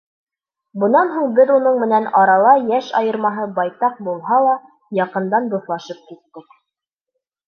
Бынан 0.83 1.09
һуң 1.15 1.33
беҙ 1.39 1.49
уның 1.55 1.75
менән, 1.81 2.07
арала 2.21 2.53
йәш 2.61 2.87
айырмаһы 2.99 3.45
байтаҡ 3.59 3.99
булһа 4.07 4.39
ла, 4.47 4.55
яҡындан 5.01 5.51
дуҫлашып 5.53 6.01
киттек. 6.09 6.57